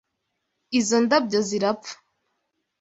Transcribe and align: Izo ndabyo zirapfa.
Izo 0.79 0.97
ndabyo 1.05 1.39
zirapfa. 1.47 1.93